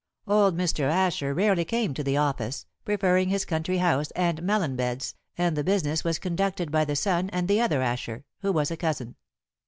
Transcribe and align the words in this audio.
Old 0.25 0.57
Mr. 0.57 0.85
Asher 0.89 1.31
rarely 1.31 1.63
came 1.63 1.93
to 1.93 2.03
the 2.03 2.17
office, 2.17 2.65
preferring 2.83 3.29
his 3.29 3.45
country 3.45 3.77
house 3.77 4.09
and 4.15 4.41
melon 4.41 4.75
beds, 4.75 5.13
and 5.37 5.55
the 5.55 5.63
business 5.63 6.03
was 6.03 6.17
conducted 6.17 6.71
by 6.71 6.85
the 6.85 6.95
son 6.95 7.29
and 7.29 7.47
the 7.47 7.61
other 7.61 7.83
Asher, 7.83 8.25
who 8.39 8.51
was 8.51 8.71
a 8.71 8.77
cousin. 8.77 9.15